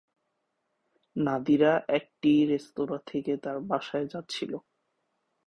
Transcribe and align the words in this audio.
নাদিরা 1.15 1.71
একটি 1.89 2.31
রেস্তোঁরা 2.45 2.97
থেকে 3.05 3.33
তার 3.37 3.57
বাসায় 3.61 4.07
যাচ্ছিল। 4.07 4.51